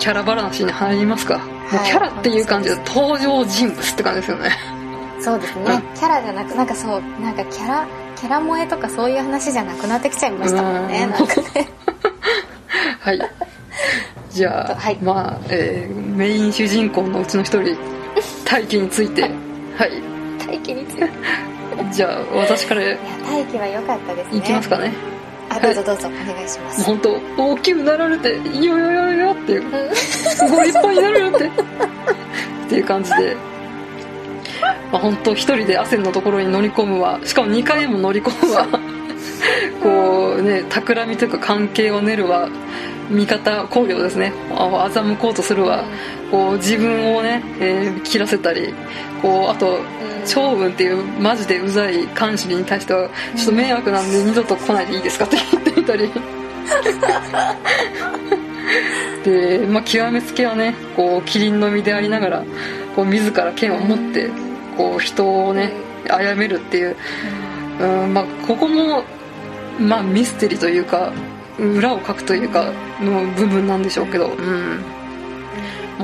[0.00, 4.50] キャラ話に入りますか、もうキャラっていう感じで登場人物って感じですよね。
[5.20, 5.80] そうですね、うん。
[5.94, 11.04] キャラじゃなくなんかそうなんかキャラキャラ萌えとかそういう話じゃなくなってきちゃいましたもんね。
[11.04, 11.10] うん。
[11.10, 11.68] なんかね。
[13.00, 13.20] はい。
[14.30, 14.98] じゃあ、はい。
[15.02, 17.76] まあ、えーメイン主人公のうちの一人
[18.44, 19.22] 大輝について。
[19.22, 20.02] はい。
[20.46, 21.00] 大気について。
[21.00, 21.04] い
[21.78, 24.38] やじゃあ私から大気は良かったですね。
[24.38, 24.92] いきますかね
[25.50, 31.50] あどうぞどうぞお願いします、本当大きくなられて「いよよよよ」っていうすごいいっぱいになるよって。
[32.70, 33.36] っていう感じで、
[34.92, 37.18] まあ、本当一人で汗のところに乗り込むわ。
[37.24, 38.66] しかも2回も乗り込むわ。
[39.82, 42.48] こうね企みというか関係を練るわ。
[43.10, 44.32] 味方考慮ですね。
[44.54, 45.82] あ欺こうとするわ。
[46.30, 48.72] こう自分をね、えー切らせたり。
[49.20, 49.80] こうあと
[50.26, 56.10] 長文っていうマジでうざい監視に対してはちょっと迷惑なんで二度と来ないでいいですかって言ってみたり。
[59.24, 62.44] で、まあ、極めつけはねこうキリンの身でありながら
[62.96, 64.30] こう自ら剣を持って
[64.76, 65.72] こう人をね
[66.08, 66.96] 殺めるっていう、
[67.80, 69.04] うんまあ、ここも、
[69.78, 71.12] まあ、ミステリーというか
[71.58, 74.82] 裏を書くというかの部分なんでしょうけど、うん、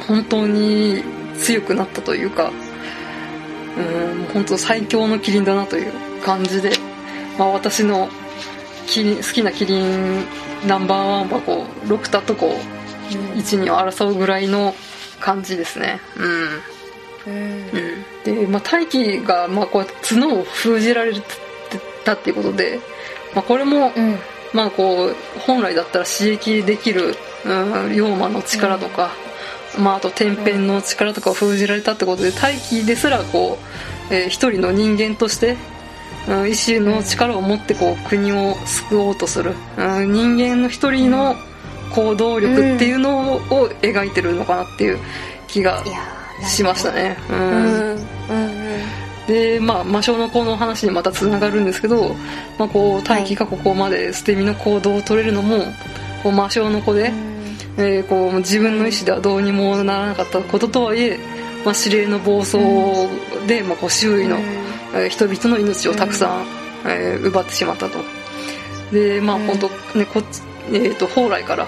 [0.06, 1.02] 本当に
[1.38, 2.52] 強くなったというか
[3.76, 5.92] うん本当最強のキリンだなという
[6.24, 6.72] 感じで、
[7.38, 8.08] まあ、私の
[8.86, 10.24] キリン好きなキリン
[10.66, 14.74] ナンバーワンはこうロクタとこう1にを争うぐらいの
[15.20, 16.00] 感じですね。
[16.16, 17.32] うん。
[17.32, 17.70] うん。
[18.24, 21.20] うん、で、まあ、大気が、まあ、こう角を封じられて
[22.04, 22.80] たっていうことで、
[23.34, 24.18] まあ、これも、うん。
[24.52, 29.10] まあ、こう本来だったら刺激できる、うん、妖魔の力とか、
[29.78, 33.58] まあ、あと天変の力とかを封じられたってことで大気ですらこ
[34.10, 35.56] う、えー一人の人間として、
[36.28, 41.36] うん、意志の力を持ってこう国を救おうとする、うん、人間の一人の
[41.94, 43.40] 行動力っていうのを,、
[43.82, 44.98] 描いてるのかなっていう
[45.48, 45.82] 気が
[46.42, 47.16] しましたね。
[47.30, 48.06] うん。
[49.26, 52.14] で、まあ、魔性の子の話にまたつながるんですけど、
[52.58, 55.64] まあ、こう大気がここまで捨て身の行動を取れるのも
[56.22, 57.12] こう魔性の子で、
[57.78, 61.18] えーこう自分の意思ではどうにもならなかったこととはいえ、
[61.64, 62.58] まあ、指令の暴走
[63.46, 64.38] で、まあ、こう周囲の、
[64.94, 66.46] えー人々の命をたくさん、
[66.86, 67.98] えー奪ってしまったと。
[68.92, 69.46] でまあうん。
[69.46, 71.66] 本当ねこっち、えー、と蓬莱から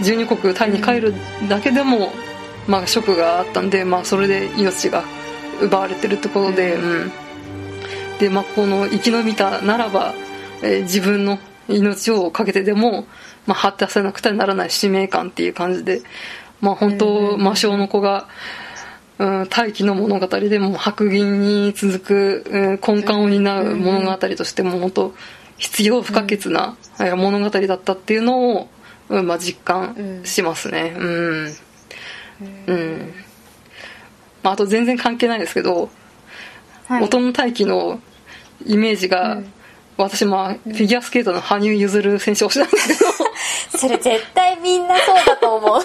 [0.00, 1.14] 12国タイに帰る
[1.48, 2.12] だけでも、
[2.66, 5.04] まあ、ショックがあったんで、まあ、それで命が
[5.60, 7.12] 奪われてるってことで、うん。
[8.18, 10.14] で、まあ、この生き延びたならば、
[10.62, 11.38] えー自分の
[11.68, 13.06] 命をかけてでも、
[13.46, 16.02] まあ、果たせなくてはならない使命感っていう感じで、
[16.60, 18.28] まあ、本当魔性の子が、
[19.18, 25.14] うん、大気の物語でも白銀に続く、うん根幹を担う物語としても本当
[25.58, 28.68] 必要不可欠なえー物語だったっていうのを、
[29.08, 30.94] うんまあ、実感しますね。
[30.96, 31.54] うん。
[32.66, 33.14] うん、
[34.42, 35.90] まあ、あと全然関係ないですけど、
[36.88, 37.04] はい。
[37.04, 38.00] 音の大気の
[38.66, 39.52] イメージが、うん
[40.04, 43.10] 私まあフィギュアスケートの羽生結弦選手推しなんですけど。
[43.78, 45.82] それ絶対みんなそうだと思う。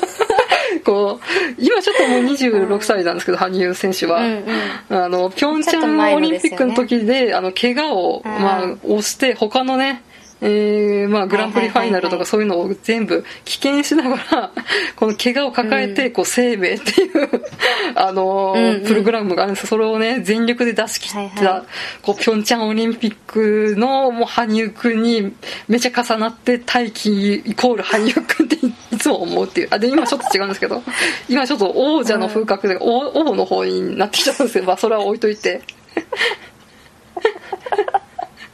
[0.83, 4.45] こう今ちょっともう26歳なんですけど、羽生選手は、うん
[4.89, 8.31] あのピョンチャンオリンピックの時であの怪我を、うん。
[8.31, 10.03] まあ、押して他のね
[10.42, 14.52] えーまあ、グランプリファイナルとかそういうのを全部棄権しながら
[14.96, 17.30] この怪我を抱えてこう生命っていう
[17.96, 18.56] あの
[18.86, 21.64] プログラムがあるんですそれをね全力で出し切った、
[22.02, 25.34] こうピョンチャンオリンピックのもう羽生くんに
[25.68, 28.56] めちゃ重なって大輝イコール羽生くんって
[28.92, 29.68] いつも思うっていう。
[29.72, 30.84] あで今ちょっと違うんですけど。
[31.30, 35.62] 今ちょっと王者の風格で王王の方になってきちゃうんですけど、まあ、それは置いといて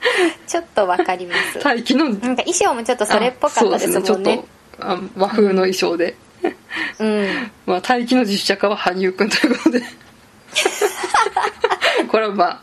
[0.47, 1.59] ちょっとわかります。
[1.59, 4.01] 大輝のなんか衣装もちょっとそれっぽかったですもんね。
[4.01, 4.45] あそうですねちょっと
[4.79, 6.15] あ和風の衣装で、
[6.99, 7.51] うん。
[7.65, 9.81] まあ、大輝の実写化は羽生くんということで。
[12.09, 12.61] これはまあ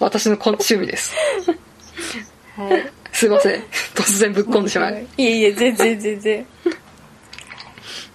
[0.00, 1.14] 私の趣味です。
[2.56, 2.90] はい。
[3.12, 3.62] すいません。
[3.94, 6.46] 突然ぶっ込んでしまいいえいえ全然全然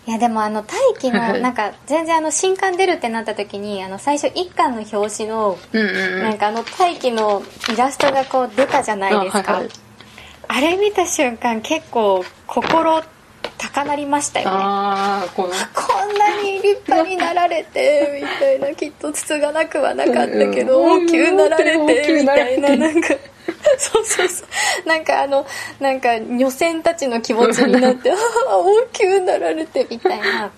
[0.09, 1.41] いやでもあの大気のはい。
[1.41, 9.61] なんか全然あの新刊出るってなった時にあの最初一巻の表紙のなんかあの大気のイラストがこう出たじゃないですか。
[10.47, 13.03] あ,、れ見た瞬間結構心
[13.59, 14.55] 高鳴りましたよね。
[15.35, 15.49] この。
[15.75, 18.75] こんなに立派になられてみたいな。
[18.75, 21.05] きっとつつがなくはなかったけどうん。
[21.05, 22.13] 大きくなられて。
[22.13, 23.09] みたいななんか
[23.77, 24.43] そうそうそ
[24.85, 24.87] う。
[24.87, 25.45] なんかあの
[25.79, 28.15] なんか女性たちの気持ちになって あ
[28.49, 30.51] あ大きくなられてみたいな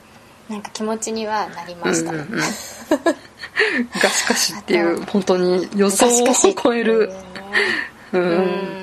[0.50, 2.40] なんか気持ちにはなりました、うんうんうん。
[4.02, 7.16] ガシガシっていう本当に予想を超える、ね
[8.14, 8.22] うん。
[8.22, 8.82] うん。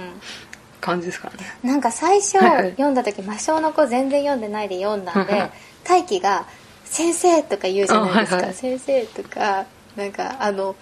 [0.81, 1.53] 感じですからね。
[1.63, 2.71] なんか最初はいはい。
[2.71, 5.51] 読んだ時魔性の子全然読んでないで読んだんで
[5.85, 6.47] 大輝が
[6.85, 8.55] 「先生」とか言うじゃないですか「あはいはい。
[8.55, 9.67] 先生」とか
[9.97, 10.75] なんかあの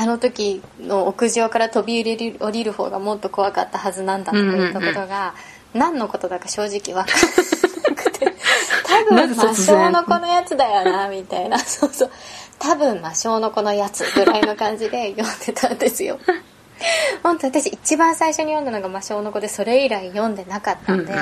[0.00, 5.34] あの時の屋上から飛び降りる降りる方がもっと怖かったはずなんだとか言ったことが、
[5.74, 8.34] 何のことだか正直分からなくて。
[8.88, 11.58] 多分魔性の子のやつだよなみたいな。
[11.58, 12.10] そうそう。
[12.58, 16.18] 多分魔性の子のやつぐらいの感じで読んでたんですよ。
[17.22, 21.12] 本当私一番最初に読んだのが魔性の子でそれ以来読んでなかったんで、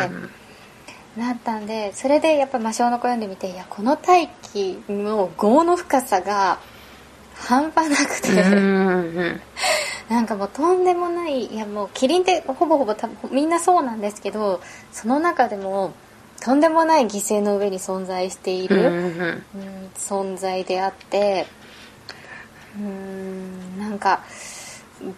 [1.16, 6.60] なったんでそれでやっぱ魔性の子読んでみていやこの大気の業の深さが
[7.38, 9.40] 半端なくて、うんうん
[10.08, 11.46] なんかもうとんでもない。
[11.46, 15.92] いやもうキリンってほぼほぼ多分みんなそうなんですけどその中でも
[16.40, 19.42] とんでもない犠牲の上に存在している、うんうんうん。
[19.96, 21.46] 存在であって
[22.76, 24.22] うーんなんか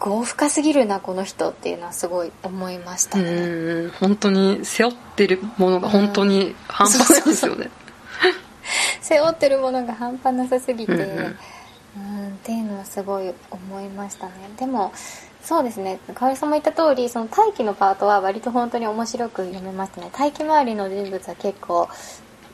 [0.04, 3.90] 業深すぎるなこの人っていうのはすごい思いましたうね、ん。
[3.90, 7.70] 本当に背負ってるものが本当に半端ないですよね
[9.00, 11.36] 背負ってるものが半端なさすぎて、うんう
[11.96, 14.32] うんんっていうのはすごい思いましたね。
[14.58, 14.92] でも
[15.42, 15.98] そうですね。
[16.14, 20.10] かおりさんも言った通りその大気のパートは割と本当に面白く読めましたね。
[20.12, 21.88] 大気周りの人物は結構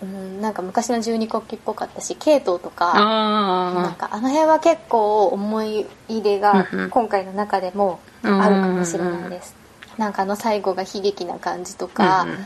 [0.02, 9.54] うんなんか昔の十二国旗っぽかったし系統とかなんあかあの辺は結構思い入れが今回の中でもあるかもしれないです。
[9.98, 12.36] なんかあの最後が悲劇な感じとあか、うんうん。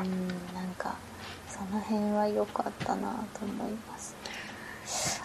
[0.00, 0.94] うんなんか
[1.48, 3.93] その辺は良かったなと思います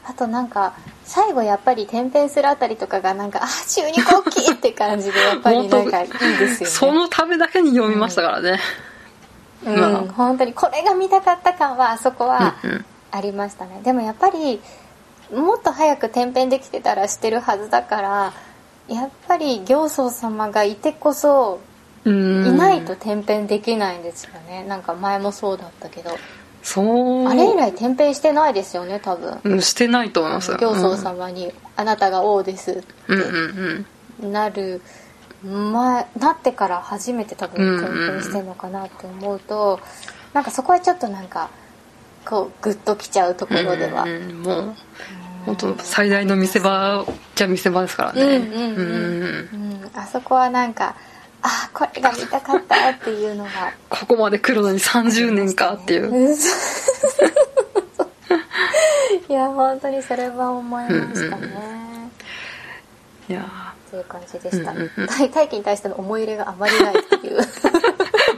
[0.05, 0.73] あとなんか
[1.03, 6.73] 最後やっぱり転編するあたりとかがなんかあ中二国旗って感じでやっぱりなんかいいですよね。
[6.73, 8.59] そのためだけに読みましたからね。
[9.65, 10.13] うん、まあ。
[10.13, 12.85] 本当にこれが見たかった感はあそこはうんうん。
[13.11, 13.81] ありましたね。
[13.83, 14.61] でもやっぱり
[15.33, 18.33] もっと早く転編できてたらしてるはずだから
[18.87, 21.59] やっぱり行宗様がいてこそ
[22.05, 22.45] うん。
[22.45, 24.63] いないと転編できないんですよね。
[24.63, 26.11] なんか前もそうだったけど
[26.69, 27.27] そう。
[27.27, 29.39] あれ以来転編してないですよね多分。
[29.43, 30.55] うんしてないと思います。
[30.55, 33.29] 行宗様に「あなたが王です」っうんうんう
[33.79, 33.85] ん。
[34.21, 34.79] てなる
[35.43, 39.79] 前なってから初めて多分転編してるのかなって思うと
[40.33, 41.49] なんかそこはちょっとなんか
[42.23, 44.03] こうグッときちゃうところでは。
[44.03, 44.75] うんうんもう
[45.45, 48.21] 本当最大の見せ場じゃ見せ場ですからね。
[48.21, 48.31] うん。
[48.31, 49.81] うんうんうん。
[49.81, 50.95] うんあそこはなんか
[51.41, 53.49] あこれが見たかったっていうのが。
[53.89, 56.09] ここまで来るのに30年かっていう。
[56.09, 56.35] うん。
[59.29, 62.09] いや本当にそれは思いましたね、
[63.29, 63.69] いや。
[63.87, 64.73] っていう感じでした。
[64.73, 65.07] ねうんうんうん。
[65.07, 67.39] 大大気に対しての思い入れがあまりないっていう。
[67.39, 67.45] ー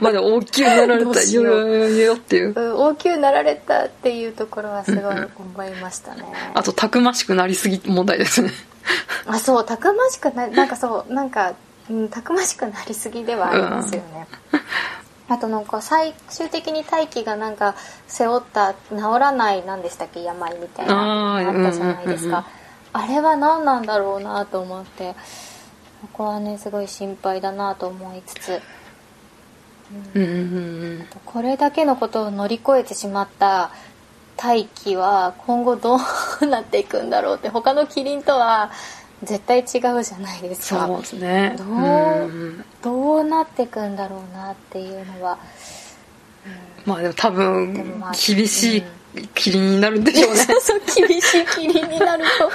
[0.00, 1.14] まだ大きくなられた。
[1.20, 1.46] しよう。
[1.46, 2.54] よよっていう。
[2.54, 6.24] うん大きくなられたっていうところはすごい思いましたね。
[6.54, 8.50] あとたくましくなりすぎ問題ですね。
[9.26, 11.54] あそうたくましくななんかそうなんか、
[11.92, 14.26] うん、たくましくなりすぎではありますよね、
[15.28, 17.74] あとなんか最終的に大気がなんか
[18.08, 20.22] 背負った治らない何でしたっけ？
[20.22, 22.46] 病みたいなのあったじゃないですか、
[22.92, 25.14] あれは何なんだろうなと思って。
[26.02, 28.60] ここはねすごい心配だなと思いつつ。
[30.16, 31.06] うん。
[31.24, 33.70] これだけのことを乗り越えてしまった
[34.36, 35.98] 大気は今後ど
[36.40, 38.72] うなっていくんだろうって他のキリンとは
[39.22, 40.86] 絶対違うじゃないですか。
[40.86, 41.54] そうですね。
[41.56, 42.64] どううん。
[42.82, 45.38] どうなっていくんだろうなっていうのは、
[46.84, 48.82] まあでも多で分もまあ厳しい
[49.34, 50.36] キリンになるんでしょうね。
[50.44, 52.50] そうそう厳しいキリンになると。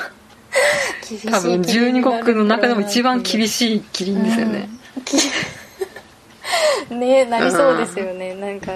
[1.32, 4.70] 多分12国の中でも一番厳いしいキリンですよね、
[6.90, 8.34] ねなりそうですよね。
[8.36, 8.72] なんか、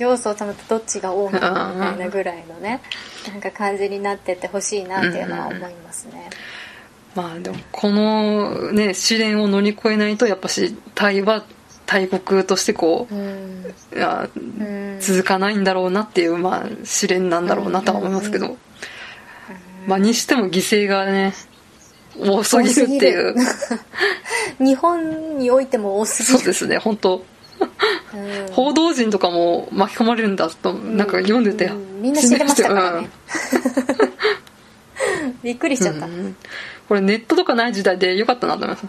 [0.00, 2.80] うん、行宗様とどっちが王なのみたいなぐらいのね
[3.28, 6.30] なんか感じになってってほしいなっていうのは思いますね、
[7.14, 11.44] まあでもこのね試練を乗り越えないとやっぱしタイは
[11.86, 13.64] 大国としてこううん。
[15.00, 18.56] 続かないんだろうなっていうまあ試練なんだろうなとは思いますけど、
[19.86, 21.34] まあにしても犠牲がね
[22.18, 23.34] 多すぎるっていう。
[24.60, 26.38] 日本においても多すぎる。
[26.38, 27.22] そうですね本当うん
[28.52, 32.02] 報道陣とかも巻き込まれるんだとなんか読んでて、うん。
[32.02, 33.08] みんな死んでましたからね、
[35.42, 36.12] びっくりしちゃった、うん。
[36.12, 36.36] うん
[36.88, 38.86] これネットとかない時代でよかったなと思います。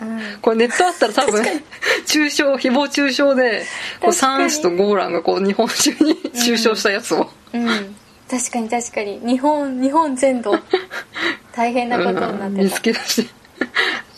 [0.00, 0.40] うん。
[0.40, 1.44] これネットあったら多分
[2.06, 3.64] 中傷誹謗中傷で
[4.00, 7.66] こう三子とゴーランがこう日本中に中傷したやつを、うん、
[8.30, 9.18] 確かに確かに。
[9.26, 10.54] 日本日本全土。
[11.52, 12.54] 大変なことになうん。
[12.54, 13.28] 見ってたつけ出し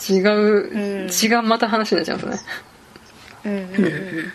[0.06, 0.12] て。
[0.12, 1.08] 違う、うん。
[1.08, 2.38] 違うまた話になっちゃいますね
[3.44, 4.32] うんうんうん。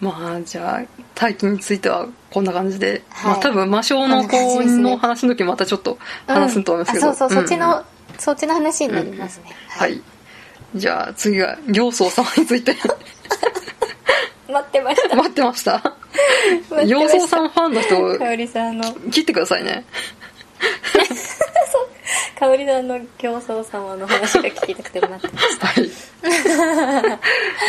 [0.00, 0.82] まあじゃあ
[1.14, 3.32] 大気についてはこんな感じで、はい。
[3.32, 7.12] まあ多分魔性の子の話の時またちょっと話すと思いますけど、うん。
[7.12, 7.84] あそうそう、そっちうんの
[8.18, 10.00] そっちの話になりますね、はい。
[10.74, 12.74] じゃあ次は行宗様について。
[14.48, 15.16] 待ってました。
[15.16, 15.82] 待ってました。
[16.84, 18.92] 行宗さんファンの人かおりさんの。
[19.10, 19.84] 切ってくださいね
[22.42, 25.66] かおりさんの競争様の話が聞きたくて待ってました。
[25.68, 25.90] はい。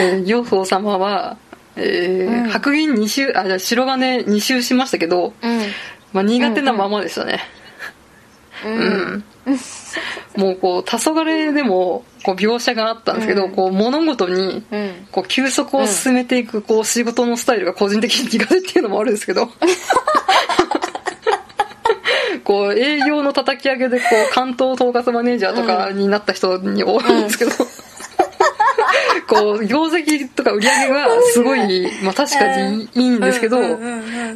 [0.01, 1.37] えー、行宗様は、
[1.75, 2.49] えーうん。
[2.49, 5.59] 白銀2周、あ、じゃあ白金2周しましたけど、うん。
[6.11, 7.41] まあ、苦手なままでしたね。
[8.65, 9.23] ううん。
[10.37, 13.51] もうこう、黄昏でも、こう、描写があったんですけど、うん。
[13.51, 15.07] こう、物事に、うん。
[15.11, 19.49] こう、休息を進めていく、こう、仕事のスタイルが個人的に苦手っていうのもあるんですけど、
[22.43, 27.51] こう、営業の叩き上げで、こう、関東統括マネージャーとかになった人に多いんですけど、
[29.33, 33.59] こう、業績とか売り上げが すごい、まあ確かにいいんですけど、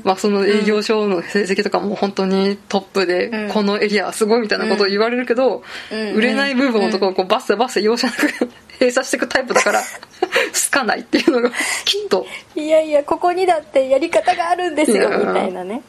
[0.03, 3.49] まあその営業所の成績とかも本当にトップで、うん。
[3.49, 6.13] このエリアはすごいみたいなことを言われるけど、うん。
[6.13, 8.49] 売れない部分のところをこうバッサバッサ容赦なく
[8.79, 9.81] 閉鎖していくタイプだから、
[10.21, 11.49] 好かないっていうのが
[11.85, 12.25] きっと、
[12.55, 15.81] いやいやここにだってやり方があるんですよみたいなね。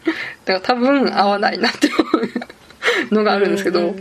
[0.44, 1.90] だから多分合わないなってい
[3.10, 3.94] うのがあるんですけど、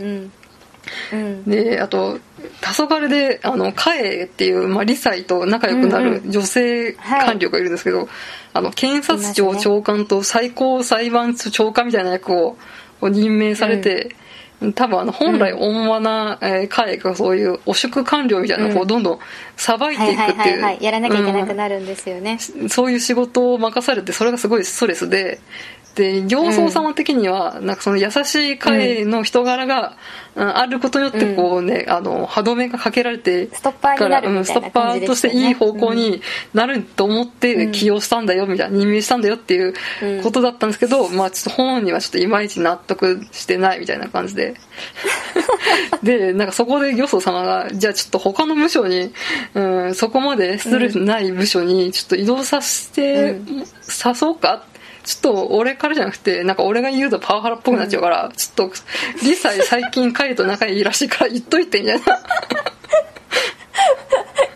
[1.46, 2.18] であと
[2.60, 8.08] 黄昏であのカエっていう、まあ、リサイと仲良くなる女性官僚がいるんですけど、
[8.52, 12.56] あの検察庁長官と最高裁判所長官みたいな役を
[13.00, 14.16] を任命されて、
[14.74, 19.18] 多分あの本来温和な、えーカエがそういう汚職官僚みたいなのをどんどん
[19.56, 22.38] さばいはいはいていくっていう、はいはいやらなきゃいけなくうんなるんですよね。
[22.68, 25.38] そういう仕事を任されてそれがすごいストレスで
[25.98, 29.96] で行宗様的にはなんかその優しい会の人柄が、
[30.36, 30.56] うん。
[30.56, 36.22] あることによってこうね、あの歯止めがかけられてストッパーになるみたいなうんストッパーとしていい方向に
[36.54, 39.74] なると思って起用したんだよみたいな任命したんだよっていう
[40.22, 44.54] ことだったんですけど、まあちょっと本人はちょっといまいち納得してないみたいな感じで。
[46.04, 49.12] でなんかそこで行宗様がじゃあちょっと他の部署に、
[49.54, 53.40] うん、そこまでストレスない部署にちょっと移動させて、う
[53.82, 54.62] さそうか
[55.08, 58.74] ちょっと俺からじゃなくてなんか俺が言うとパワハラっぽくなっちゃうから、ちょっと
[59.22, 62.04] リサイ最近彼と仲いいらしいから言っといてみたいな。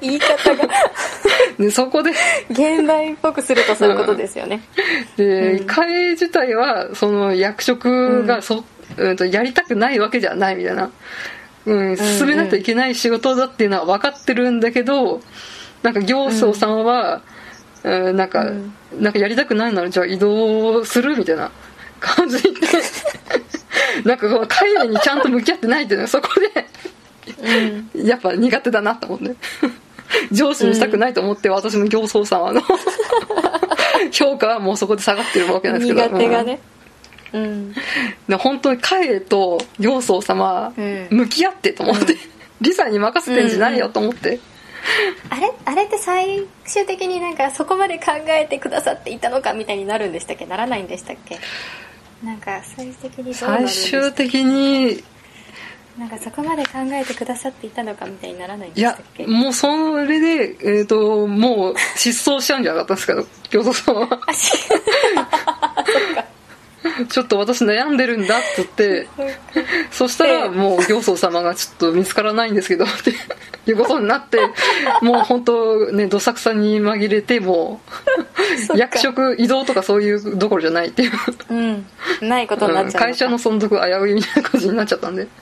[0.02, 0.68] 言い方が。
[1.58, 2.10] でそこで。
[2.50, 4.60] 現代っぽくするとそういうことですよね。
[5.16, 5.66] で、うん。
[5.66, 8.62] 彼自体はその役職がそ、
[8.98, 10.90] うん、とやりたくないわけじゃないみたいな、
[11.64, 15.22] うん、進めないといけない仕事だっていうのは分かってるんだけど
[15.82, 17.22] なんか行宗さんは、うん、
[17.84, 18.74] なんか、うん。
[19.00, 21.50] なんかやりたくないならじゃあ移動するみたいな。
[22.02, 22.50] 感じで。
[24.04, 26.66] なんかこの彼にちゃんと向き合ってないっていうのはそこで。
[27.94, 28.06] うん。
[28.06, 29.36] やっぱ苦手だなと思って。
[30.30, 32.60] 上司にしたくないと思って、私の行宗様の
[34.12, 36.08] 評価はもうそこで下がってるわけなんですけど。
[36.08, 36.58] 苦手がね。
[37.32, 37.74] うん。
[38.28, 41.06] で本当に彼と行宗様、うん。
[41.10, 42.16] 向き合ってと思って、
[42.60, 44.40] リサに任せてんじゃないよと思って、
[45.30, 45.52] あれ？
[45.64, 50.46] あれって最終的になんかそこまで考えてくださっていたのかみたいになるんでしたっけ？
[50.46, 51.38] ならないんでしたっけ？
[52.24, 55.02] なんか最終的に最終的に。
[55.98, 59.26] なんかそこまで考えてくださっていたのかみたいにならないんいやでしたっけ？
[59.26, 59.66] もうそ
[60.06, 64.20] れで、えー、ともう失踪しちゃうんじゃなかったんですけど行宗様は。
[64.26, 64.52] あし
[67.08, 69.08] ちょっと私悩んでるんだって言って
[69.90, 74.38] そしたらもう行宗様がちょっと見つからないんですけどっていうことになって
[75.00, 77.80] もう本当ねどさくさに紛れても
[78.74, 81.12] う役職移動とかそういうどころじゃないっていう、
[81.50, 81.86] うん。
[82.20, 85.26] ないことになっちゃうのか会社の存続危ういみたいな感じになっちゃったんで。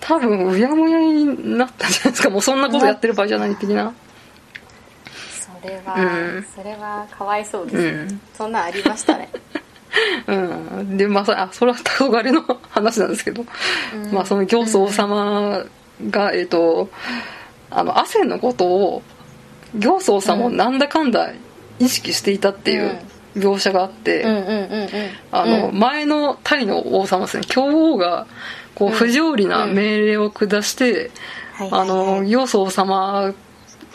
[0.00, 2.30] 多分うやむやになったんじゃないですか。
[2.30, 3.92] もうそんなことやってる場合じゃない的な
[5.62, 6.46] それは、うん。
[6.54, 8.20] それはかわいそうです、うん。
[8.34, 9.28] そんなんありましたね。
[10.26, 10.32] う
[10.82, 13.44] ん、でまあそ あそれは黄昏の 話なんですけど、
[13.94, 14.12] うん。
[14.12, 15.64] まあその行宗様
[16.10, 16.88] が、えっ、と
[17.70, 19.02] あの汗のことを
[19.78, 21.30] 行宗様をなんだかんだ
[21.78, 22.98] 意識していたっていう
[23.36, 24.24] 描写があって、
[25.72, 27.44] 前のタイの王様ですね。
[27.46, 28.26] 教王が
[28.74, 28.94] こううん。
[28.94, 31.10] 不条理な命令を下して、
[31.70, 33.34] あの行宗様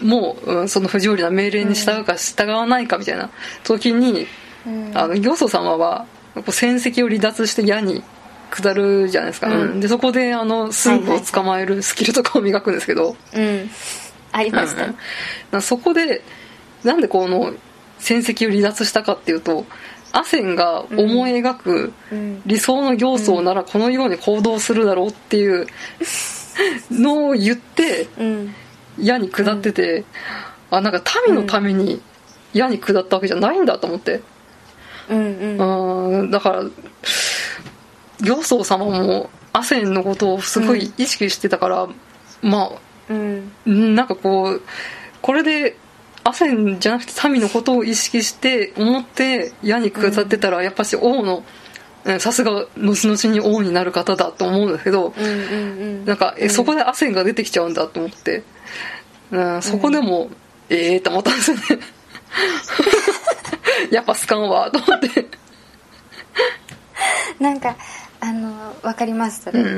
[0.02, 3.30] も、うんその不条理な命令に従うか従わないかみたいな
[3.64, 4.28] 時に、
[4.66, 4.92] うん。
[4.94, 6.06] あの行宗様は
[6.36, 8.04] こう戦績を離脱して矢に
[8.52, 9.62] 下るじゃないですか、うん。
[9.62, 9.80] うん。
[9.80, 13.70] でそこであのスープを捕まえるスキルとかを磨くんですけど、うん。
[14.32, 14.88] ありました。
[14.88, 14.96] ね
[15.52, 15.62] うん。
[15.62, 16.22] そこで
[16.84, 17.54] なんでこの
[18.00, 19.66] 戦績を離脱したかっていうと
[20.12, 22.42] アセンが思い描くうん。
[22.46, 25.68] 理想の行宗ならこのように行動するだろうっていう
[26.92, 28.56] のを言ってうん
[29.02, 30.06] 矢に下ってて、
[30.70, 32.02] あなんか民のために
[32.54, 34.22] 矢に下ったわけじゃないんだと思って。
[35.10, 36.20] うんうん。
[36.20, 36.64] うんだから
[38.22, 41.88] 行僧様もアセンのことをすごい意識してたから、
[42.42, 42.72] ま
[43.10, 43.52] うん。
[43.66, 44.62] あなんかこう
[45.22, 45.76] これで
[46.24, 51.44] アセンじゃなくて民のことを意識して思って矢に下ってたら、やっぱし王のうん
[52.20, 55.36] さすが後々に王になる方だと思うんですけど、うんうんう
[56.04, 56.06] ん。
[56.06, 58.44] なんか、えそこでアセンが出てきちゃうんだと思って、
[59.32, 60.30] うん、そこでも、
[60.70, 61.64] ええー、と思ったんですよね。
[63.92, 65.28] やっぱスカンはと思って。
[67.40, 67.76] なんか
[68.20, 69.60] あのわかりますそれ。
[69.60, 69.72] うんう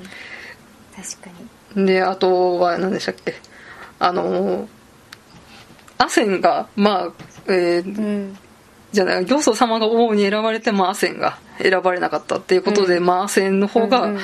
[0.00, 0.02] ん
[0.94, 1.30] 確か
[1.76, 1.86] うん。
[1.86, 3.34] であとは何でしたっけ。
[3.98, 4.68] あの
[5.98, 7.12] アセンがまあ
[7.46, 8.38] えーにうん
[8.92, 13.06] じゃない行祖様が王に選ばれて、まあ、アセンが選ばれなかったっていうことで、うん。
[13.06, 14.20] まあ、アセンの方が、うんうん。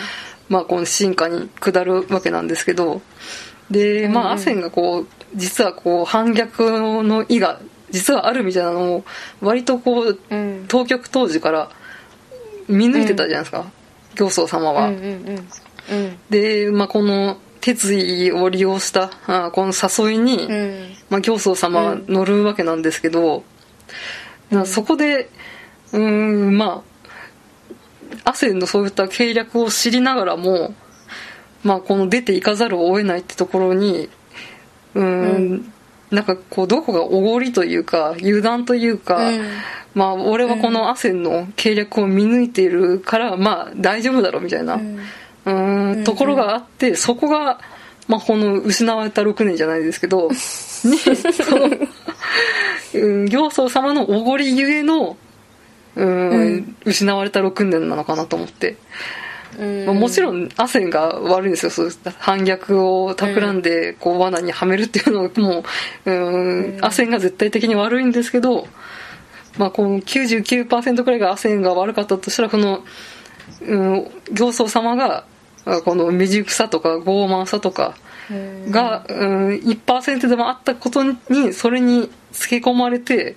[0.49, 3.03] まあ、この進化に下るわけなんですけど
[3.71, 7.61] で、まあ、アセンがこう実はこう反逆の意が
[7.91, 9.05] 実はあるみたいなのを
[9.41, 10.65] 割とこううん。
[10.69, 11.71] 当局当時から
[12.69, 13.65] 見抜いてたじゃないですか、
[14.17, 14.91] 行祖様は。
[16.31, 20.95] で、まあ、この決意を利用したあこの誘いに、うん。
[21.11, 23.45] まあ、行宗様は乗るわけなんですけど、
[24.51, 25.31] らそこで
[25.93, 26.83] うーんま
[28.25, 30.75] あアセンのそういった計略を知りながらも、
[31.63, 34.09] まあ、この出ていかざるを得ないってところに
[34.95, 35.73] うーんうん。
[36.11, 39.41] なんかこうどこがおごりというか油断というか、うん。
[39.95, 44.97] まあ俺はこのアセンの計略を見抜いているから、まあ大丈夫だろうみたいな、うん。
[44.97, 46.05] うーん。
[46.05, 47.61] ところがあってそこが、
[48.07, 50.35] まあ、この失われた6年じゃないですけどに
[50.97, 51.69] その、
[52.95, 55.17] うん、行宗様のおごりゆえの
[55.97, 56.77] うーん、うん。
[56.85, 58.77] 失われた6年なのかなと思って、
[59.59, 59.87] うん。
[59.87, 61.71] まあ、もちろんアセンが悪いんですよ。
[61.71, 65.65] そう反逆を企んでこう罠にはめるっていうのも
[66.07, 66.79] ううん。
[66.81, 68.69] アセンが絶対的に悪いんですけど、
[69.59, 72.85] まあ、この99%くらいがアセンが悪かったとしたらこの、
[73.63, 75.25] うん、行宗様が
[75.65, 78.08] あこの未熟さとか傲慢さとかうん
[78.71, 83.37] が、うん、1%でもあったことにそれにつけ込まれて、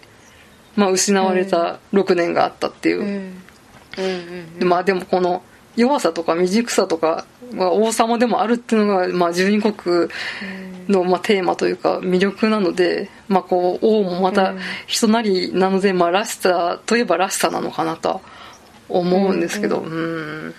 [0.75, 3.33] まあ、失われた6年があったっていう。
[4.61, 5.43] まあでもこの
[5.75, 10.09] 弱さとか未熟さとか、まあ、王様でもあるっていうのが、まあ、十二国
[10.87, 14.59] の、まあ、テーマというか魅力なので、まあ、こう王もまたうん。
[14.87, 18.21] 人なりなので、まあ、らしさといえばらしさなのかなとは
[18.89, 20.55] 思うんですけどううん。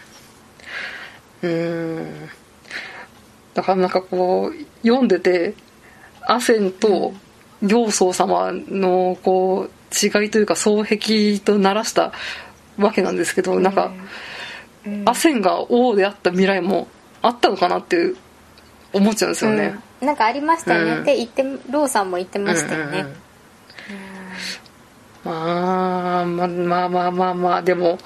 [1.42, 2.29] うん
[3.55, 5.55] だからなんかこう読んでて
[6.23, 7.12] アセンと
[7.62, 12.12] 行宗様のこう違いというか双璧とならした
[12.79, 13.93] わけなんですけどなんか、
[14.87, 15.09] うん。
[15.09, 16.88] アセンが王であった未来も
[17.21, 18.17] あったのかなっていう
[18.93, 20.07] 思っちゃうんですよね、うん。
[20.07, 21.03] なんかありましたよね、うん。
[21.03, 23.07] って言ってローさんも言ってましたよね、
[25.25, 27.99] まあまあまあまあまあまあでも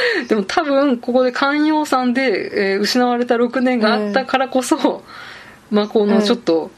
[0.28, 5.02] でも多分ここで寛容さんで、えー失われた6年があったからこそ、
[5.70, 6.70] まあこのちょっと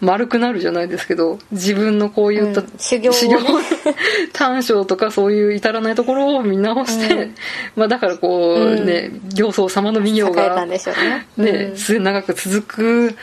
[0.00, 2.72] 丸くなるじゃないですけど自分のこういった、うん。
[2.78, 3.66] 修行をね。
[4.32, 7.34] 短所とかそういう至らないところを見直して、うん。
[7.76, 11.26] まあだからこうね、行宗様の御栄え行がね。
[11.36, 11.76] ね、うん。
[11.76, 13.14] 末永く続く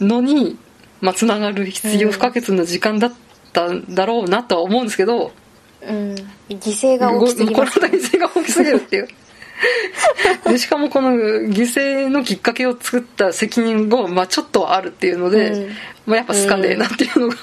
[0.00, 0.58] のに、
[1.00, 3.12] まあ、つながる必要不可欠な時間だっ
[3.52, 5.32] たんだろうなとは思うんですけど、
[5.88, 6.14] うん。
[6.48, 7.80] 犠牲が大きすぎこます。
[7.80, 9.08] の犠牲が大きすぎるっていう
[10.44, 15.70] でしかもこの犠牲のきっかけを作った責任が、まあ、ちょっとはあるっていうので、うん。
[16.06, 17.36] まあ、やっぱ好かねえなっていうのが、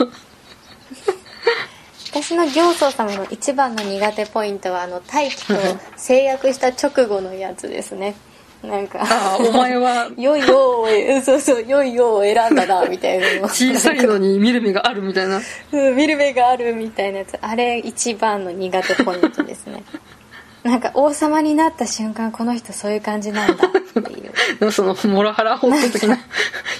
[2.13, 5.55] 私の行宗様の一番の苦手ポイントはあの大気と
[5.97, 8.15] 制約した直後のやつですね
[8.63, 10.09] なんかああお前は。
[10.17, 10.87] 良いよを
[11.23, 13.41] そうそう良いよを選んだな みたいな。
[13.41, 15.41] の小さいのに見る目があるみたいな。
[15.73, 17.37] うん見る目があるみたいなやつ。
[17.41, 19.83] あれ一番の苦手ポイントですね。
[20.63, 24.23] なんか王様になった瞬間この人そういう感じなんだってい
[24.61, 24.71] う。
[24.71, 26.17] そのモラハラ法的な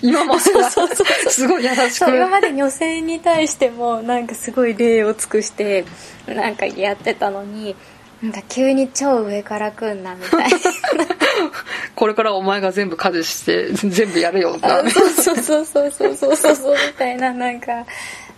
[0.01, 1.89] 今まではすごい優しく。
[1.91, 5.83] そう今まで女性に対してもなんかすごい礼を尽くして
[6.27, 7.75] なんかやってたのに
[8.23, 10.57] なんか急に超上から来んなみたいな。
[11.93, 14.79] これからお前が全部家事して全部やれよな。
[14.79, 17.85] あそうそうそうそうそうそうそうそうみたいななんか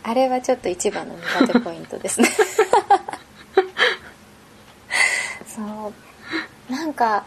[0.02, 2.30] あれはちょっと一番の苦手ポイントですね
[5.48, 5.62] そ
[6.69, 7.26] うなんか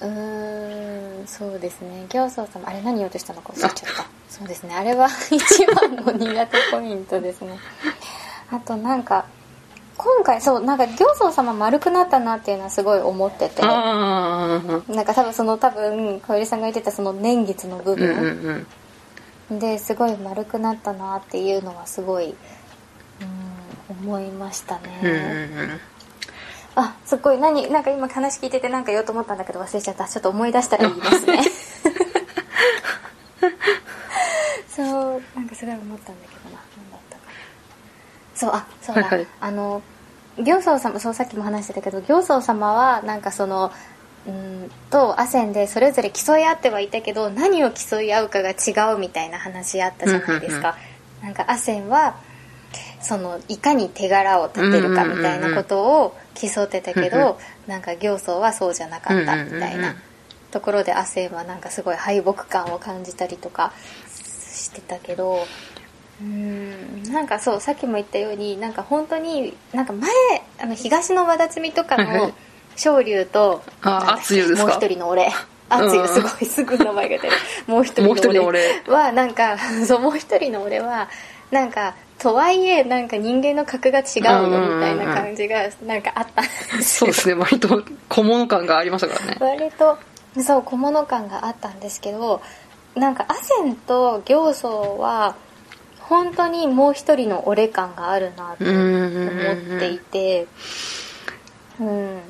[0.00, 7.58] うーんそうですね行宗様あれ何言おうとしたのか忘れちゃったそうですねあれは一番の苦手ポイントですね
[8.50, 9.26] あとなんか
[9.98, 13.62] 今回そうなんか行宗様丸くなったなっていうのはすごい思ってて。
[13.62, 18.66] なんか多分その多分小百合さんが言ってたその年月の部うんうん分
[19.50, 19.58] うん。
[19.58, 22.36] ですごい丸くなったなっていうのはすごい、うん、
[24.06, 25.12] 思いましたね、うんう
[25.66, 25.80] ん
[26.80, 30.06] あすっごい何なんか今話聞いててなんか言おうと思ったんだけど忘れちゃった。
[30.06, 31.42] ちょっと思い出したら言いますね。
[34.70, 34.84] そ
[35.16, 36.37] うなんかすごい思ったんだけど
[38.38, 39.82] そうあそうだ、はいはいあの
[40.40, 43.72] 行宗様そうさっきも話してたけど行宗様はなんかその
[44.24, 50.76] うんとアセンでそれぞれ競い合ってはいたけど何を競い合うかが違うみたいな話あったじゃないですか、
[51.22, 52.16] なんかアセンは
[53.00, 57.10] そのいかに手柄を立てるかみたいなことを競ってたけうんうん。
[57.10, 59.96] どなんか行宗はそうじゃなかったみたいなん。
[60.50, 63.72] ところでアセンはなんかすごい敗北感を感じたりとか
[64.12, 65.46] してたけど
[66.20, 67.12] うーん。
[67.12, 70.10] なんかそうさっきも言ったようになんか本当になんか前
[70.60, 72.32] あの東の和田摘みとかの
[72.76, 74.62] 昇竜とあですか？
[74.62, 75.30] もう一人の俺。
[75.70, 77.36] すごいすぐ名前が出る。
[77.66, 78.02] もう一人
[78.32, 78.60] の俺。
[78.86, 78.94] 俺。
[78.94, 81.08] はなんか そうもう一人の俺は
[81.50, 86.82] なんかとはいえなんか人間の格が違うよみたいな感じがなんかあったんですよ。
[86.82, 87.34] そうですね。
[87.34, 89.36] 割と小物感がありましたからね。
[89.40, 89.98] 割と
[90.42, 92.40] そう小物感があったんですけど
[92.94, 94.66] なんかアセンと行宗
[94.98, 95.34] は
[96.08, 100.46] 本当にもう一人の俺感があるなと思っていて。
[101.80, 102.20] うん。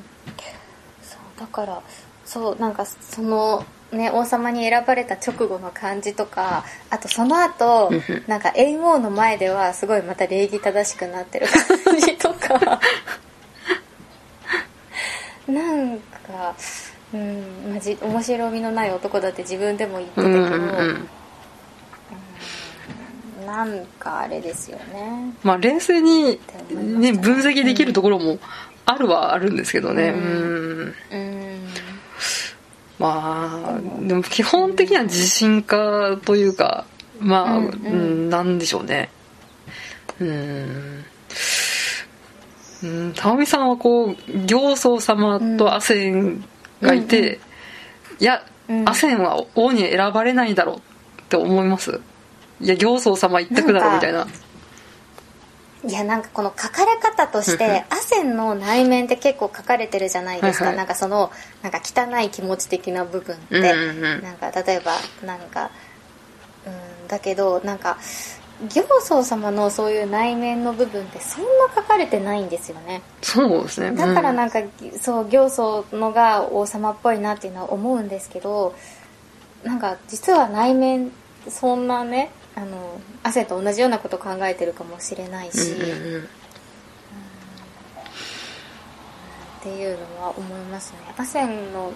[1.01, 1.81] そうだから
[2.25, 7.89] そうなんかそのね王様に選ばれた直後の感じとかあとその後
[8.27, 11.47] なんか猿王の前ではすごいまた礼儀正しくなってる
[11.85, 12.79] 感じとか。
[15.47, 16.53] なんか、
[17.11, 21.09] うん、まじ面白みのない男だって自分でも言ってたけど、うんうんうん
[23.49, 25.33] なんかあれですよね。
[25.43, 26.39] まあ冷静に、
[26.71, 28.37] ね、分析できるところも
[28.85, 30.09] あるはあるんですけどね。
[30.09, 30.95] ううん。
[31.11, 31.59] うん。
[32.99, 36.85] まあでも基本的には自信家というか
[37.19, 37.65] まあ、ううん。
[37.65, 37.89] んう
[38.27, 39.09] んなんでしょうね。
[40.19, 41.05] うん。
[42.83, 46.45] うん玉美さんはこう行宗様とアセン
[46.81, 47.39] がいて、うんうん
[48.21, 48.89] いや、うん。
[48.89, 50.81] アセンは王に選ばれないだろうっ
[51.29, 52.01] て思います？
[52.61, 54.27] いや行宗様一択だろうみたいな。
[55.87, 57.57] いやなんかこの書かれ方としうんうん。
[57.59, 60.77] てアセンの内面って結構書かれてるじゃないですか、はいはい。
[60.77, 64.21] なんかそのなんか汚い気持ち的な部分って、うんうんうん。
[64.21, 64.91] なんか例えば
[65.25, 65.71] なんか
[66.65, 67.97] うんだけどなんか
[68.67, 73.01] 行宗様のそういう内面の部分ってそんな書かれてないんですよね。
[73.21, 73.93] そうですね。
[73.93, 74.35] だからうん。
[74.35, 74.59] なんか、
[74.99, 78.75] そう行宗のが王様っぽいなっていうのは思うんですけど
[79.63, 81.11] なんか実は内面
[81.47, 86.23] そんなねあの汗と同じようなこと考えてるかもしれないし、うんうんうん。
[86.23, 86.25] っ
[89.63, 90.99] ていうのは思いますね。
[91.17, 91.93] アセンの、うん、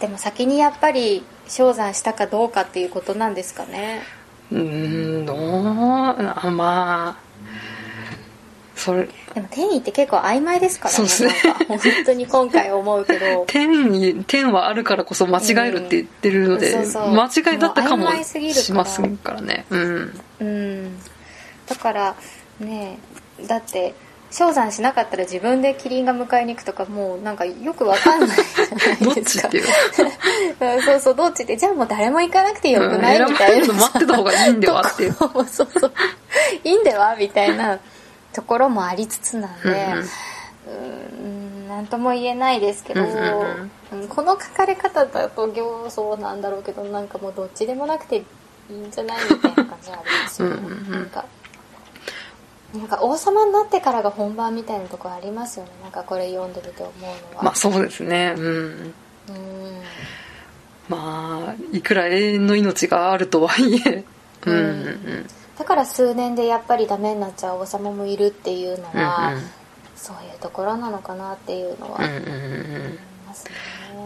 [0.00, 4.02] でも先にやっぱり昇山したかどうかっていうことなんですかね。
[4.50, 7.31] うーんどうあまあ
[8.82, 9.08] それ。
[9.34, 11.54] でも天意って結構曖昧ですからねそうですね。
[11.68, 13.44] 本当に今回思うけど。
[13.48, 17.14] 天に天はあるからこそ間違えるって言ってるので、うんそうそう。
[17.14, 20.20] 間違いだったかもしますからねうん。
[20.40, 20.98] うん。
[21.68, 22.16] だから
[22.58, 22.98] ね
[23.46, 23.94] だって
[24.32, 29.48] 昇山しなかったら自分でキリンが迎えに行くとかもうなんかよくわかんないじゃどっないですか。
[29.48, 29.64] ちっていう。
[30.60, 33.32] う んそうそうどっちってじゃあもう誰も行かなくてよくない、うん。
[33.32, 35.04] みたいな待ってた方がいいんではって。
[35.04, 35.92] いうそうそう。
[36.64, 37.78] いいんではみたいな
[38.32, 39.68] ところもありつつなんで
[40.66, 41.06] うんうん。
[41.26, 48.24] うんなんとも言えないですけど、この書かれ方だと行そうなんだろうけどなんかもうどっちでもなくてい
[48.70, 50.56] いんじゃないみたいな感じはありますよね。
[50.90, 51.24] なんか
[52.74, 55.72] なんか王様になってからが本番みたいなところありますよね。
[55.82, 57.00] なんかこれ読んでみて思う
[57.32, 58.34] のは、まあそうですね。
[58.36, 58.44] うん。
[58.44, 58.94] うん。
[60.90, 64.04] まあいくら永遠の命があるとはいえ。
[64.46, 65.26] うんうんうん
[65.62, 69.42] だから数年でやっぱりダメになっちゃう王様もいるっていうのは、うん
[69.94, 72.98] そういうところなのかなっていうのは思いうんうんうん。
[73.24, 73.46] ます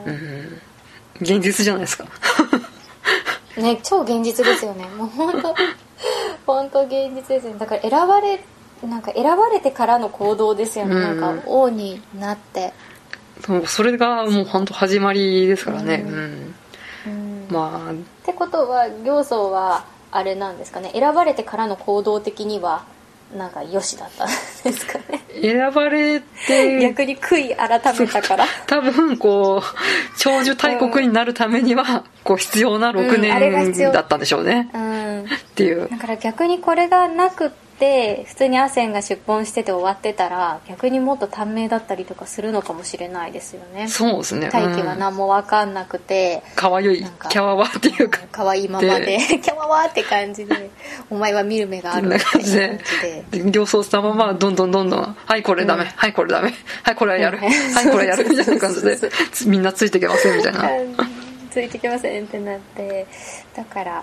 [0.04, 0.60] うんうね、ん。
[1.22, 2.04] 現実じゃないですか。
[3.56, 4.84] ね超現実ですよね。
[4.88, 5.54] もう本当
[6.46, 7.58] 本当現実ですよね。
[7.58, 8.44] だから選ばれ
[8.86, 12.74] なんか選ばれてからの行動ですよね、うんなんか王になって、
[13.46, 16.04] そうそれがもう本当始まりですからね。
[16.06, 16.14] ううん。
[16.14, 16.54] ん
[17.06, 17.46] うん。
[17.48, 17.90] まあ。
[17.90, 20.90] ってことは行宗はあれなんですかね。
[20.92, 22.84] 選ばれてからの行動的には
[23.36, 24.34] なんかよしだったんで
[24.72, 25.20] すかね。
[25.42, 28.46] 選ばれて逆に悔い改めたから。
[28.66, 33.88] 多分こう長寿大国になるためにはこう必要な6うんあれが必要。
[33.88, 34.70] 年だったんでしょうね。
[34.72, 35.20] うん。
[35.24, 35.88] っていう。
[35.88, 43.86] だから逆にこれがなくっって普通にアセンが出奔してて終わってたら逆にもっと短命だったりとかするのかもしれないですよね。
[43.88, 44.48] そうですね。
[44.50, 47.02] 大気は何も分かんなくて、かわゆい。
[47.02, 48.20] なんかキャワワっていうか。
[48.32, 49.18] 可愛いままで。
[49.42, 50.70] キャワワーって感じで
[51.10, 52.80] お前は見る目があるみたいな感じで。
[53.30, 55.88] で形相したままどんどんどんどん「はいこれダメ、うん。
[55.90, 56.54] はいこれダメ。
[56.82, 57.74] はいこれはやる、うん。
[57.74, 58.98] はいこれやる」 みたいな感じで。
[59.46, 60.70] みんなついていけませんみたいな。
[61.50, 63.06] ついてきませんってなって。
[63.54, 64.02] だから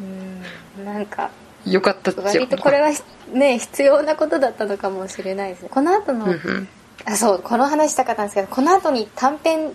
[0.00, 1.30] うんなんか
[1.72, 2.90] よかったっちゃ割とこれは
[3.32, 5.68] ね必要なことだったのかもしれないですね。
[5.70, 6.68] この後の、うんうん。
[7.04, 9.72] あそうこの話したかったんですけどこの後に短編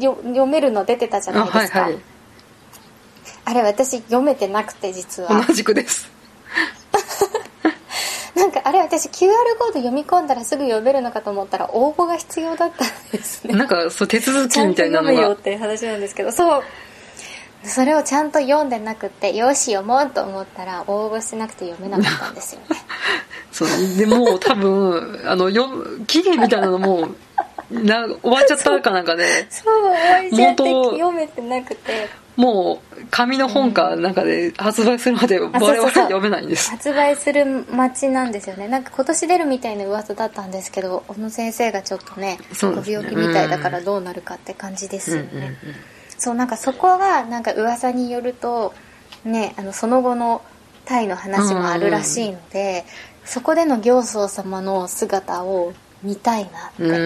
[0.00, 2.02] よ読めるの出てたじゃなあいですか、はいはい。
[3.44, 5.44] あれ私読めてなくて実は。
[5.46, 6.10] 同じくです。
[8.34, 13.54] なんかあれ私 QR コード読み込んだらすぐ読めるのかと思ったら応募が必要だったんですね。
[13.54, 15.10] なんかそう手続ちゃんときみたいなのが。
[15.10, 16.62] 読めよっていう話なんですけどそう
[17.64, 22.76] それをちゃんと読んでなくてよし読もうと思ったら応募しなくて読めなかったんですよね。
[23.52, 25.68] そうでもう多分あのよ
[26.06, 27.08] 期限みたいなのも
[27.70, 29.46] な終わっちゃったかなんかで。
[29.50, 32.22] そう終わりちゃって元読めてなくて。
[32.34, 36.70] もう紙の本かなんかで発売するまで我々読めないんです。
[36.70, 38.68] 発売する待ちなんですよね。
[38.68, 42.38] なんか今年出るみたいな噂だったんですけど小野先生がちょっとね。
[42.62, 45.56] ご病気みたいだからどうなるかって感じですよね、うんうんうん
[46.22, 48.72] そうなんかそこがなんか噂によると
[49.24, 50.40] ねあのその後の
[50.84, 52.84] タイの話もあるらしいので、
[53.24, 56.92] そこでの行僧様の姿を見たいなってうん。
[56.92, 56.96] う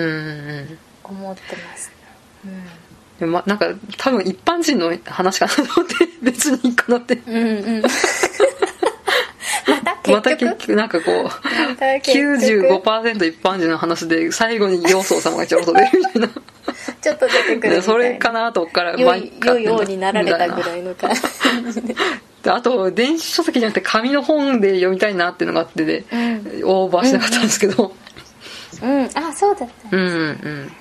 [0.64, 1.92] ん思ってます、
[3.20, 7.14] でもまなんか多分一般人の話かなと思って 別にいいかなって。
[7.14, 7.76] うん、うん。
[7.76, 7.82] う ん
[10.08, 11.30] また結局なんかこうま
[11.76, 16.28] た結局？95%一般人の話で最後に行僧様がちょろっと出るみたいな
[17.06, 21.14] ちょっと出てくるそれかなとこから良い良いようになられたぐらいの感
[21.70, 21.94] じで。
[22.42, 26.18] であと電子書籍じゃなくて紙の本で読みたいなっていうのがあってで、うん。
[26.64, 27.92] オーバーしなかったんですけど。
[28.82, 29.04] うん。
[29.14, 30.72] あそうだったうんんです、うんうん。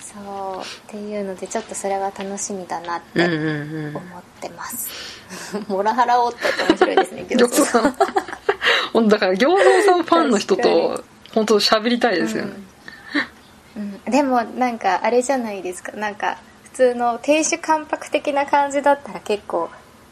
[0.00, 0.62] そう。
[0.62, 3.40] っていうのでちょっとそれは楽しみだなってうんうん
[3.86, 3.96] うん。
[3.96, 4.88] 思ってます、
[5.66, 7.94] モラハラをって面白いですね行僧さん。
[9.08, 12.66] だから行僧さんファンの人確と本当喋りたいですよね、うん、
[14.06, 15.92] でもなんかあれじゃないですか。
[15.92, 19.70] なんか普通の亭主関白的な感じだったら結構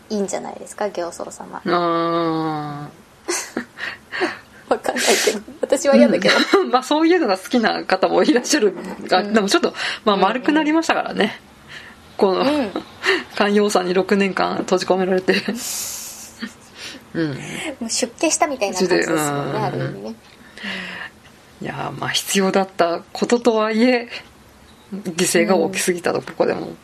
[0.09, 1.63] いいんじゃないですか行僧様。
[1.67, 2.91] あ
[4.69, 5.41] わかんないけど。
[5.61, 8.75] 私は嫌だけど、ー まあそういうのが好きな方もいらっしゃる
[9.07, 9.33] が、うん。
[9.35, 9.75] でもちょっと、
[10.05, 11.41] まあ、丸くなりましたからね、
[12.17, 12.71] この、うん。
[13.37, 15.35] 寛容さんに6年間閉じ込められて。
[17.15, 17.29] うん。
[17.29, 17.35] も
[17.87, 19.63] う出家したみたいな感じですよねうん。
[19.63, 20.15] ある意味ね
[21.63, 24.09] いやまあ必要だったこととはいえ
[24.93, 26.75] 犠牲が大きすぎたと、ここでも。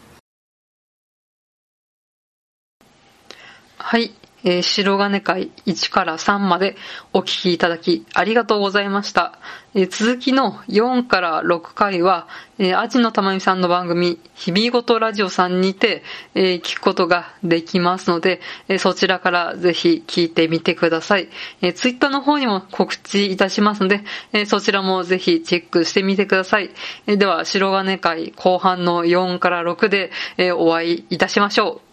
[3.77, 6.77] はい、えー白金会1から3まで
[7.13, 9.39] お聞きいただきありがとうございました。
[9.75, 16.03] えー続きの4から6回は、えー、アジのたまみさんの番組、日々ごとラジオさんにて、
[16.35, 21.29] えー聞くことができますので、えそちらからぜひ聞いてみてください。
[21.61, 26.71] えー、ツイッターの方にも告知いたしますので、えそちらもぜひチェックしてみてください。
[27.07, 31.88] えでは、白金会後半の4から6で、えお会いいたしましょう。